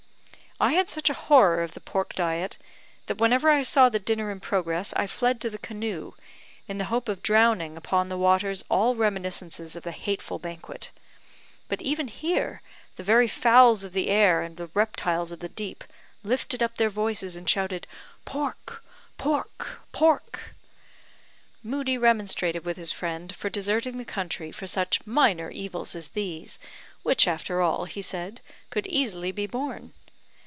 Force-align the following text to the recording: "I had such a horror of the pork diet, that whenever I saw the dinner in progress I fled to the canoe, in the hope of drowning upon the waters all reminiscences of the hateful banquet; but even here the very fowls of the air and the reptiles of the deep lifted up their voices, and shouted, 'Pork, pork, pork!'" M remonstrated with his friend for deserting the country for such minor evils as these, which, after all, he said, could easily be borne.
"I 0.63 0.73
had 0.73 0.91
such 0.91 1.09
a 1.09 1.15
horror 1.15 1.63
of 1.63 1.73
the 1.73 1.79
pork 1.79 2.13
diet, 2.13 2.59
that 3.07 3.17
whenever 3.17 3.49
I 3.49 3.63
saw 3.63 3.89
the 3.89 3.97
dinner 3.97 4.29
in 4.29 4.39
progress 4.39 4.93
I 4.95 5.07
fled 5.07 5.41
to 5.41 5.49
the 5.49 5.57
canoe, 5.57 6.11
in 6.67 6.77
the 6.77 6.85
hope 6.93 7.09
of 7.09 7.23
drowning 7.23 7.75
upon 7.75 8.09
the 8.09 8.17
waters 8.17 8.63
all 8.69 8.93
reminiscences 8.93 9.75
of 9.75 9.81
the 9.81 9.89
hateful 9.91 10.37
banquet; 10.37 10.91
but 11.67 11.81
even 11.81 12.09
here 12.09 12.61
the 12.95 13.01
very 13.01 13.27
fowls 13.27 13.83
of 13.83 13.93
the 13.93 14.09
air 14.09 14.43
and 14.43 14.57
the 14.57 14.69
reptiles 14.75 15.31
of 15.31 15.39
the 15.39 15.49
deep 15.49 15.83
lifted 16.23 16.61
up 16.61 16.75
their 16.75 16.91
voices, 16.91 17.35
and 17.35 17.49
shouted, 17.49 17.87
'Pork, 18.25 18.83
pork, 19.17 19.79
pork!'" 19.91 20.53
M 21.65 21.71
remonstrated 21.99 22.63
with 22.65 22.77
his 22.77 22.91
friend 22.91 23.35
for 23.35 23.49
deserting 23.49 23.97
the 23.97 24.05
country 24.05 24.51
for 24.51 24.67
such 24.67 25.07
minor 25.07 25.49
evils 25.49 25.95
as 25.95 26.09
these, 26.09 26.59
which, 27.01 27.27
after 27.27 27.63
all, 27.63 27.85
he 27.85 28.03
said, 28.03 28.41
could 28.69 28.85
easily 28.85 29.31
be 29.31 29.47
borne. 29.47 29.93